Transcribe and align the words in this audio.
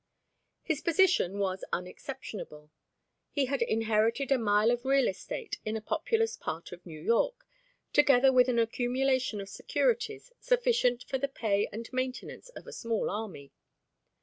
His 0.63 0.81
position 0.81 1.37
was 1.37 1.63
unexceptionable. 1.71 2.71
He 3.29 3.45
had 3.45 3.61
inherited 3.61 4.31
a 4.31 4.39
mile 4.39 4.71
of 4.71 4.83
real 4.83 5.07
estate 5.07 5.59
in 5.63 5.77
a 5.77 5.79
populous 5.79 6.35
part 6.35 6.71
of 6.71 6.83
New 6.87 6.99
York, 6.99 7.45
together 7.93 8.33
with 8.33 8.49
an 8.49 8.57
accumulation 8.57 9.39
of 9.39 9.47
securities 9.47 10.31
sufficient 10.39 11.03
for 11.03 11.19
the 11.19 11.27
pay 11.27 11.67
and 11.71 11.87
maintenance 11.93 12.49
of 12.55 12.65
a 12.65 12.73
small 12.73 13.11
army. 13.11 13.51